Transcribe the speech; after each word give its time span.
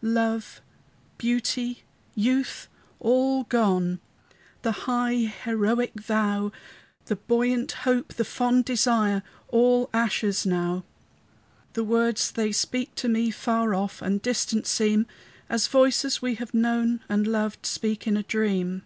Love, 0.00 0.60
beauty, 1.16 1.82
youth, 2.14 2.68
all 3.00 3.42
gone! 3.42 3.98
The 4.62 4.70
high, 4.86 5.14
heroic 5.42 5.92
vow, 5.96 6.52
The 7.06 7.16
buoyant 7.16 7.72
hope, 7.82 8.14
the 8.14 8.24
fond 8.24 8.64
desire, 8.64 9.24
All 9.48 9.90
ashes 9.92 10.46
now! 10.46 10.84
The 11.72 11.82
words 11.82 12.30
they 12.30 12.52
speak 12.52 12.94
to 12.94 13.08
me 13.08 13.32
Far 13.32 13.74
off 13.74 14.00
and 14.00 14.22
distant 14.22 14.68
seem, 14.68 15.06
As 15.48 15.66
voices 15.66 16.22
we 16.22 16.36
have 16.36 16.54
known 16.54 17.00
and 17.08 17.26
loved 17.26 17.66
Speak 17.66 18.06
in 18.06 18.16
a 18.16 18.22
dream. 18.22 18.84